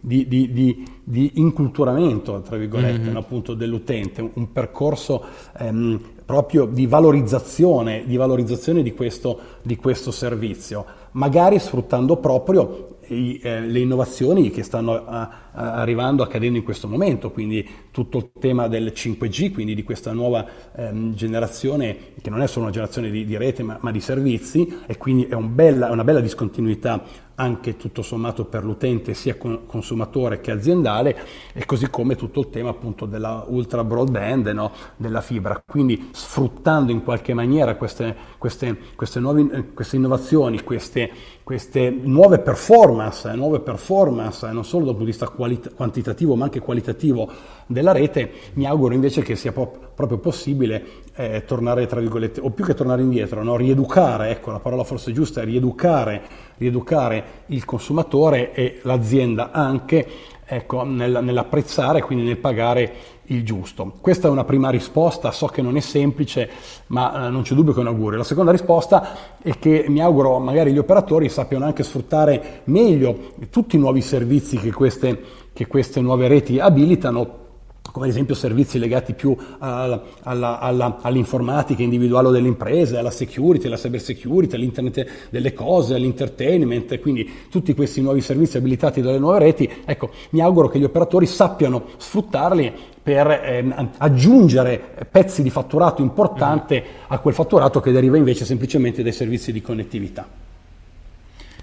di, 0.01 0.27
di, 0.27 0.85
di, 1.05 1.33
inculturamento, 1.35 2.41
tra 2.41 2.57
virgolette, 2.57 2.99
mm-hmm. 2.99 3.17
appunto 3.17 3.55
dell'utente, 3.55 4.29
un 4.35 4.53
percorso 4.53 5.25
ehm, 5.59 6.01
proprio 6.29 6.67
di 6.67 6.87
valorizzazione, 6.87 8.05
di, 8.05 8.19
valorizzazione 8.19 8.83
questo, 8.93 9.41
di, 9.63 9.77
questo, 9.77 10.11
servizio, 10.11 10.85
magari 11.13 11.59
sfruttando 11.59 12.19
proprio 12.19 12.99
eh, 13.07 13.61
le 13.61 13.79
innovazioni 13.79 14.51
che 14.51 14.63
stanno 14.63 15.07
a, 15.07 15.31
arrivando, 15.53 16.23
accadendo 16.23 16.59
in 16.59 16.65
questo 16.65 16.87
momento, 16.87 17.31
quindi 17.31 17.67
tutto 17.91 18.19
il 18.19 18.31
tema 18.39 18.69
del 18.69 18.93
5G, 18.95 19.55
quindi 19.55 19.75
di 19.75 19.83
questa 19.83 20.13
nuova 20.13 20.47
ehm, 20.77 21.15
generazione 21.15 21.97
che 22.21 22.29
non 22.29 22.43
è 22.43 22.47
solo 22.47 22.67
una 22.67 22.75
generazione 22.75 23.11
di, 23.11 23.25
di 23.25 23.37
rete 23.39 23.63
ma, 23.63 23.79
ma, 23.81 23.91
di 23.91 24.01
servizi 24.01 24.81
e 24.87 24.99
quindi 24.99 25.25
è 25.25 25.35
un 25.35 25.55
bella, 25.55 25.91
una 25.91 26.05
bella 26.05 26.21
discontinuità 26.21 27.03
anche 27.41 27.77
tutto 27.77 28.03
sommato 28.03 28.45
per 28.45 28.65
l'utente 28.65 29.15
sia 29.15 29.37
consumatore 29.37 30.41
che 30.41 30.51
aziendale 30.51 31.17
e 31.53 31.65
così 31.65 31.89
come 31.89 32.17
tutto 32.17 32.41
il 32.41 32.51
tema 32.51 32.71
appunto 32.71 33.07
della 33.07 33.45
ultra 33.47 33.85
broadband, 33.85 34.49
no? 34.49 34.73
della 34.97 35.21
fibra. 35.21 35.63
Quindi 35.65 36.09
sfruttando 36.13 36.91
in 36.91 37.03
qualche 37.03 37.35
maniera 37.35 37.77
queste, 37.77 38.15
queste, 38.39 38.77
queste, 38.95 39.19
nuove, 39.19 39.73
queste 39.75 39.97
innovazioni, 39.97 40.63
queste, 40.63 41.11
queste 41.43 41.91
nuove 41.91 42.39
performance, 42.39 43.31
nuove 43.35 43.61
performance, 43.61 44.49
non 44.53 44.65
solo 44.65 44.85
dal 44.85 44.95
punto 44.95 45.11
di 45.11 45.11
vista 45.11 45.29
qualit- 45.29 45.75
quantitativo 45.75 46.37
ma 46.37 46.45
anche 46.45 46.61
qualitativo 46.61 47.29
della 47.67 47.93
rete, 47.93 48.31
mi 48.55 48.65
auguro 48.65 48.95
invece 48.95 49.23
che 49.23 49.35
sia 49.35 49.53
pop- 49.53 49.89
proprio 49.95 50.19
possibile 50.19 50.85
eh, 51.17 51.43
tornare, 51.45 51.87
tra 51.87 52.01
virgolette, 52.01 52.41
o 52.41 52.51
più 52.51 52.65
che 52.65 52.75
tornare 52.75 53.03
indietro, 53.03 53.43
no? 53.43 53.57
rieducare, 53.57 54.31
ecco 54.31 54.53
la 54.53 54.61
parola 54.61 54.85
forse 54.85 55.13
giusta 55.13 55.43
rieducare, 55.43 56.23
rieducare 56.59 57.25
il 57.47 57.65
consumatore 57.65 58.53
e 58.55 58.79
l'azienda 58.83 59.51
anche 59.51 60.07
ecco, 60.49 60.83
nel, 60.83 61.21
nell'apprezzare, 61.23 62.01
quindi 62.01 62.25
nel 62.25 62.39
pagare 62.39 62.93
il 63.25 63.45
giusto. 63.45 63.93
Questa 64.01 64.29
è 64.29 64.31
una 64.31 64.45
prima 64.45 64.71
risposta, 64.71 65.31
so 65.31 65.47
che 65.47 65.61
non 65.61 65.77
è 65.77 65.81
semplice, 65.81 66.49
ma 66.87 67.27
eh, 67.27 67.31
non 67.31 67.43
c'è 67.43 67.55
dubbio 67.55 67.73
che 67.73 67.81
è 67.81 67.83
un 67.83 67.89
augurio. 67.89 68.19
La 68.19 68.25
seconda 68.25 68.51
risposta 68.51 69.37
è 69.43 69.59
che 69.59 69.85
mi 69.89 70.01
auguro 70.01 70.39
magari 70.39 70.73
gli 70.73 70.79
operatori 70.79 71.29
sappiano 71.29 71.67
anche 71.67 71.83
sfruttare 71.83 72.63
meglio 72.65 73.33
tutti 73.51 73.77
i 73.77 73.79
nuovi 73.79 74.01
servizi 74.01 74.57
che 74.57 74.73
queste, 74.73 75.23
che 75.53 75.67
queste 75.67 76.01
nuove 76.01 76.27
reti 76.29 76.59
abilitano 76.59 77.47
come 77.91 78.07
ad 78.07 78.13
esempio 78.13 78.35
servizi 78.35 78.79
legati 78.79 79.15
più 79.15 79.37
alla, 79.59 80.03
alla, 80.23 80.59
alla, 80.59 80.99
all'informatica 81.01 81.83
individuale 81.83 82.31
delle 82.31 82.49
imprese, 82.49 82.97
alla 82.97 83.11
security, 83.11 83.67
alla 83.67 83.77
cyber 83.77 84.01
security, 84.01 84.55
all'internet 84.55 85.07
delle 85.31 85.53
cose, 85.53 85.95
all'entertainment, 85.95 86.99
quindi 87.01 87.29
tutti 87.51 87.75
questi 87.75 88.01
nuovi 88.01 88.21
servizi 88.21 88.57
abilitati 88.57 89.01
dalle 89.01 89.19
nuove 89.19 89.39
reti, 89.39 89.71
ecco, 89.85 90.11
mi 90.31 90.41
auguro 90.41 90.69
che 90.69 90.79
gli 90.79 90.85
operatori 90.85 91.27
sappiano 91.27 91.87
sfruttarli 91.97 92.73
per 93.03 93.31
eh, 93.31 93.89
aggiungere 93.97 95.07
pezzi 95.11 95.43
di 95.43 95.51
fatturato 95.51 96.03
importante 96.03 96.85
a 97.07 97.19
quel 97.19 97.35
fatturato 97.35 97.81
che 97.81 97.91
deriva 97.91 98.17
invece 98.19 98.45
semplicemente 98.45 99.03
dai 99.03 99.13
servizi 99.13 99.51
di 99.51 99.63
connettività. 99.63 100.27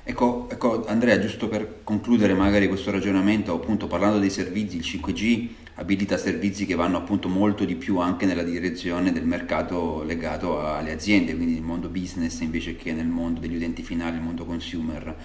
Ecco, 0.07 0.47
ecco, 0.49 0.85
Andrea, 0.85 1.19
giusto 1.19 1.47
per 1.47 1.81
concludere 1.83 2.35
magari 2.35 2.67
questo 2.67 2.91
ragionamento, 2.91 3.53
appunto 3.53 3.87
parlando 3.87 4.19
dei 4.19 4.29
servizi, 4.29 4.77
il 4.77 4.83
5G 4.83 5.47
abilita 5.75 6.17
servizi 6.17 6.65
che 6.65 6.75
vanno 6.75 6.97
appunto 6.97 7.27
molto 7.27 7.65
di 7.65 7.75
più 7.75 7.97
anche 7.99 8.25
nella 8.25 8.43
direzione 8.43 9.11
del 9.11 9.25
mercato 9.25 10.03
legato 10.03 10.61
alle 10.61 10.93
aziende, 10.93 11.35
quindi 11.35 11.55
nel 11.55 11.63
mondo 11.63 11.89
business 11.89 12.39
invece 12.39 12.75
che 12.75 12.93
nel 12.93 13.07
mondo 13.07 13.41
degli 13.41 13.55
utenti 13.55 13.83
finali, 13.83 14.15
il 14.15 14.21
mondo 14.21 14.45
consumer. 14.45 15.15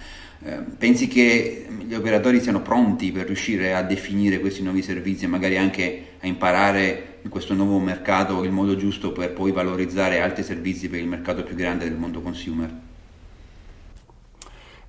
Eh, 0.43 0.57
pensi 0.77 1.07
che 1.07 1.67
gli 1.85 1.93
operatori 1.93 2.41
siano 2.41 2.61
pronti 2.61 3.11
per 3.11 3.27
riuscire 3.27 3.73
a 3.73 3.83
definire 3.83 4.39
questi 4.39 4.61
nuovi 4.61 4.81
servizi 4.81 5.25
e 5.25 5.27
magari 5.27 5.57
anche 5.57 6.05
a 6.19 6.27
imparare 6.27 7.19
in 7.21 7.29
questo 7.29 7.53
nuovo 7.53 7.79
mercato 7.79 8.43
il 8.43 8.51
modo 8.51 8.75
giusto 8.75 9.11
per 9.11 9.31
poi 9.31 9.51
valorizzare 9.51 10.19
altri 10.19 10.43
servizi 10.43 10.89
per 10.89 10.99
il 10.99 11.07
mercato 11.07 11.43
più 11.43 11.55
grande 11.55 11.87
del 11.87 11.97
mondo 11.97 12.21
consumer? 12.21 12.79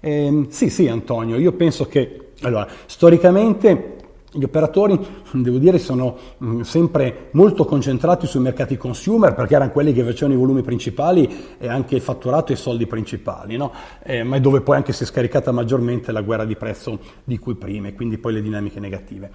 Eh, 0.00 0.46
sì, 0.48 0.70
sì, 0.70 0.88
Antonio, 0.88 1.38
io 1.38 1.52
penso 1.52 1.86
che 1.86 2.32
allora, 2.42 2.66
storicamente 2.86 3.91
gli 4.32 4.44
operatori, 4.44 4.98
devo 5.32 5.58
dire, 5.58 5.78
sono 5.78 6.16
mm, 6.42 6.60
sempre 6.62 7.28
molto 7.32 7.64
concentrati 7.64 8.26
sui 8.26 8.40
mercati 8.40 8.76
consumer 8.76 9.34
perché 9.34 9.54
erano 9.54 9.70
quelli 9.70 9.92
che 9.92 10.02
facevano 10.02 10.34
i 10.34 10.38
volumi 10.38 10.62
principali 10.62 11.56
e 11.58 11.68
anche 11.68 11.96
il 11.96 12.00
fatturato 12.00 12.52
e 12.52 12.54
i 12.54 12.58
soldi 12.58 12.86
principali, 12.86 13.56
no? 13.56 13.72
eh, 14.02 14.22
ma 14.22 14.36
è 14.36 14.40
dove 14.40 14.62
poi 14.62 14.76
anche 14.76 14.92
si 14.92 15.02
è 15.02 15.06
scaricata 15.06 15.52
maggiormente 15.52 16.12
la 16.12 16.22
guerra 16.22 16.44
di 16.44 16.56
prezzo 16.56 16.98
di 17.24 17.38
cui 17.38 17.54
prima 17.54 17.88
e 17.88 17.94
quindi 17.94 18.16
poi 18.18 18.32
le 18.32 18.42
dinamiche 18.42 18.80
negative. 18.80 19.30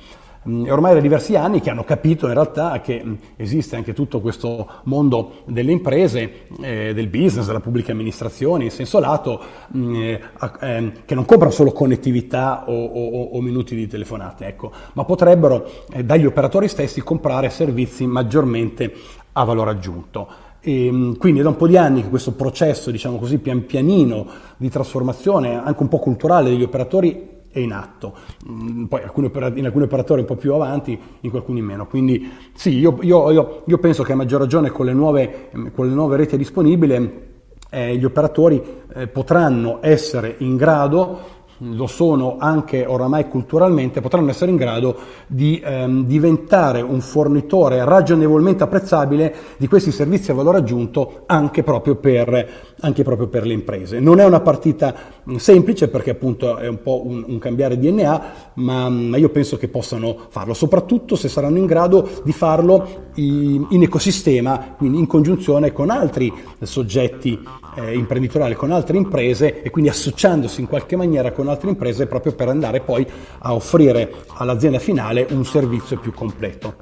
Mm, 0.48 0.70
ormai 0.70 0.94
da 0.94 1.00
diversi 1.00 1.36
anni 1.36 1.60
che 1.60 1.70
hanno 1.70 1.84
capito 1.84 2.28
in 2.28 2.34
realtà 2.34 2.80
che 2.80 3.02
mm, 3.04 3.14
esiste 3.36 3.76
anche 3.76 3.94
tutto 3.94 4.22
questo 4.22 4.68
mondo 4.84 5.42
delle 5.46 5.72
imprese, 5.72 6.48
eh, 6.62 6.94
del 6.94 7.08
business, 7.08 7.46
della 7.46 7.60
pubblica 7.60 7.92
amministrazione 7.92 8.66
in 8.66 8.72
senso 8.72 9.00
lato, 9.00 9.42
mm, 9.76 9.96
eh, 9.96 10.22
eh, 10.62 10.92
che 11.06 11.16
non 11.16 11.26
comprano 11.26 11.52
solo 11.54 11.72
connettività 11.72 12.64
o, 12.68 12.86
o, 12.86 13.24
o 13.32 13.42
minuti 13.42 13.76
di 13.76 13.88
telefonate, 13.88 14.46
ecco, 14.46 14.72
ma 14.94 15.04
potrebbero 15.04 15.70
eh, 15.92 16.04
dagli 16.04 16.26
operatori 16.26 16.68
stessi 16.68 17.02
comprare 17.02 17.50
servizi 17.50 18.06
maggiormente 18.06 18.94
a 19.34 19.44
valore 19.44 19.72
aggiunto. 19.72 20.28
E, 20.60 21.16
quindi 21.18 21.40
è 21.40 21.44
da 21.44 21.50
un 21.50 21.56
po' 21.56 21.68
di 21.68 21.78
anni 21.78 22.02
che 22.02 22.10
questo 22.10 22.34
processo, 22.34 22.92
diciamo 22.92 23.18
così, 23.18 23.38
pian 23.38 23.66
pianino 23.66 24.28
di 24.58 24.70
trasformazione, 24.70 25.62
anche 25.62 25.82
un 25.82 25.88
po' 25.88 26.00
culturale 26.00 26.50
degli 26.50 26.64
operatori, 26.64 27.36
è 27.58 27.62
in 27.62 27.74
atto. 27.74 28.16
Mm, 28.50 28.86
poi 28.86 29.02
in 29.02 29.66
alcuni 29.66 29.84
operatori 29.84 30.22
un 30.22 30.28
po' 30.28 30.36
più 30.36 30.54
avanti, 30.54 30.98
in 31.22 31.32
alcuni 31.34 31.62
meno. 31.62 31.88
Quindi 31.88 32.32
sì, 32.54 32.78
io, 32.78 32.98
io, 33.02 33.32
io, 33.32 33.64
io 33.66 33.78
penso 33.78 34.04
che 34.04 34.14
a 34.14 34.16
maggior 34.16 34.40
ragione 34.40 34.70
con 34.70 34.86
le 34.86 34.94
nuove, 34.94 35.50
con 35.74 35.88
le 35.88 35.94
nuove 35.94 36.18
reti 36.18 36.38
disponibili 36.38 37.26
eh, 37.70 37.96
gli 37.98 38.06
operatori 38.06 38.62
eh, 38.94 39.08
potranno 39.08 39.80
essere 39.82 40.36
in 40.40 40.56
grado 40.56 41.36
lo 41.60 41.88
sono 41.88 42.38
anche 42.40 42.86
oramai 42.86 43.28
culturalmente, 43.28 44.02
potranno 44.02 44.30
essere 44.30 44.52
in 44.52 44.58
grado 44.58 44.98
di 45.28 45.62
ehm, 45.64 46.06
diventare 46.06 46.82
un 46.82 47.02
fornitore 47.02 47.84
ragionevolmente 47.84 48.64
apprezzabile 48.64 49.36
di 49.58 49.68
questi 49.68 49.92
servizi 49.92 50.32
a 50.32 50.36
valore 50.36 50.60
aggiunto 50.60 51.24
anche 51.26 51.64
proprio 51.64 51.96
per, 51.96 52.50
anche 52.82 53.04
proprio 53.04 53.28
per 53.28 53.46
le 53.46 53.54
imprese. 53.54 54.00
Non 54.00 54.20
è 54.20 54.26
una 54.26 54.42
partita 54.42 54.94
mm, 55.30 55.36
semplice 55.36 55.88
perché 55.88 56.12
appunto 56.12 56.58
è 56.58 56.68
un 56.68 56.82
po' 56.82 57.06
un, 57.06 57.24
un 57.28 57.40
cambiare 57.40 57.80
DNA, 57.80 58.24
ma, 58.56 58.90
ma, 58.90 59.18
io 59.18 59.30
penso 59.30 59.58
che 59.58 59.68
possano 59.68 60.16
farlo, 60.30 60.54
soprattutto 60.54 61.16
se 61.16 61.28
saranno 61.28 61.58
in 61.58 61.66
grado 61.66 62.08
di 62.24 62.32
farlo 62.32 63.06
in, 63.16 63.66
in 63.70 63.82
ecosistema, 63.82 64.76
quindi 64.78 65.00
in 65.00 65.08
congiunzione 65.08 65.72
con 65.72 65.90
altri 65.90 66.32
soggetti 66.62 67.40
eh, 67.76 67.94
imprenditoriali, 67.94 68.56
con 68.56 68.72
altre 68.72 68.98
imprese 68.98 69.62
e 69.62 69.70
quindi 69.70 69.90
associandosi 69.90 70.62
in 70.62 70.68
qualche 70.68 70.96
maniera 70.96 71.32
con 71.48 71.56
altre 71.56 71.70
imprese 71.70 72.08
proprio 72.08 72.34
per 72.34 72.50
andare 72.50 72.82
poi 72.82 73.08
a 73.40 73.54
offrire 73.54 74.14
all'azienda 74.36 74.80
finale 74.80 75.26
un 75.30 75.46
servizio 75.46 75.98
più 75.98 76.14
completo. 76.14 76.76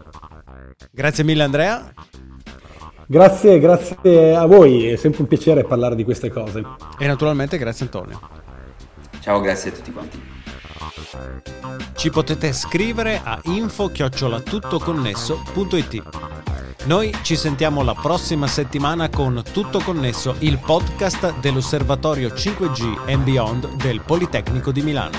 Grazie 0.92 1.24
mille 1.24 1.44
Andrea. 1.44 1.94
Grazie, 3.08 3.60
grazie 3.60 4.36
a 4.36 4.48
voi, 4.48 4.88
è 4.88 4.96
sempre 4.96 5.22
un 5.22 5.28
piacere 5.28 5.64
parlare 5.64 5.94
di 5.96 6.04
queste 6.04 6.32
cose. 6.32 6.64
E 6.98 7.06
naturalmente 7.06 7.60
grazie 7.60 7.86
Antonio. 7.86 8.20
Ciao, 9.20 9.40
grazie 9.42 9.70
a 9.70 9.74
tutti 9.74 9.92
quanti. 9.92 10.20
Ci 11.94 12.10
potete 12.10 12.52
scrivere 12.52 13.22
a 13.24 13.40
info-tuttoconnesso.it. 13.44 16.35
Noi 16.86 17.12
ci 17.24 17.36
sentiamo 17.36 17.82
la 17.82 17.96
prossima 17.96 18.46
settimana 18.46 19.10
con 19.10 19.42
Tutto 19.52 19.80
Connesso, 19.80 20.36
il 20.40 20.60
podcast 20.60 21.40
dell'Osservatorio 21.40 22.30
5G 22.30 23.12
and 23.12 23.24
Beyond 23.24 23.76
del 23.78 24.02
Politecnico 24.02 24.72
di 24.72 24.84
Milano. 24.84 25.18